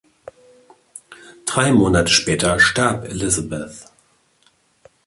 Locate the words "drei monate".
1.45-2.11